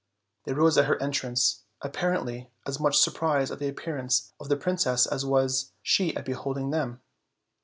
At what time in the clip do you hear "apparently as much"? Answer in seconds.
1.83-2.97